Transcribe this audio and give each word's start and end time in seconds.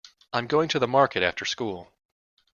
I'm 0.33 0.47
going 0.47 0.67
to 0.69 0.79
the 0.79 0.87
market 0.87 1.21
after 1.21 1.45
school. 1.45 1.93